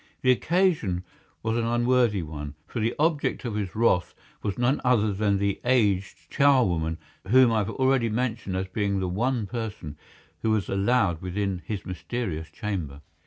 [0.23, 1.03] The occasion
[1.43, 5.61] was an unworthy one, for the object of his wrath was none other than the
[5.63, 9.97] aged charwoman whom I have already mentioned as being the one person
[10.41, 13.01] who was allowed within his mysterious chamber.